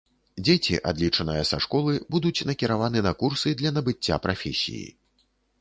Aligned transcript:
Дзеці, 0.45 0.79
адлічаныя 0.91 1.43
са 1.49 1.59
школы, 1.67 1.93
будуць 2.15 2.45
накіраваны 2.53 3.05
на 3.09 3.13
курсы 3.23 3.55
для 3.63 3.77
набыцця 3.79 4.21
прафесіі. 4.25 4.85